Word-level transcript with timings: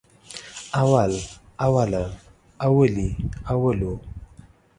اول، 0.81 1.11
اوله، 1.65 2.03
اولې، 2.67 3.09
اولو 3.53 3.93